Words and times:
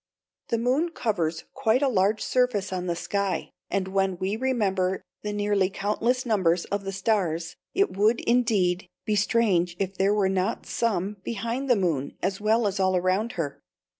The 0.47 0.57
moon 0.57 0.89
covers 0.89 1.43
quite 1.53 1.83
a 1.83 1.87
large 1.87 2.23
surface 2.23 2.73
on 2.73 2.87
the 2.87 2.95
sky, 2.95 3.51
and 3.69 3.89
when 3.89 4.17
we 4.17 4.35
remember 4.35 5.03
the 5.21 5.31
nearly 5.31 5.69
countless 5.69 6.25
numbers 6.25 6.65
of 6.65 6.85
the 6.85 6.91
stars, 6.91 7.55
it 7.75 7.95
would, 7.95 8.19
indeed, 8.21 8.87
be 9.05 9.15
strange 9.15 9.75
if 9.77 9.95
there 9.97 10.15
were 10.15 10.27
not 10.27 10.65
some 10.65 11.17
behind 11.23 11.69
the 11.69 11.75
moon 11.75 12.17
as 12.23 12.41
well 12.41 12.65
as 12.65 12.79
all 12.79 12.95
around 12.97 13.33
her. 13.33 13.61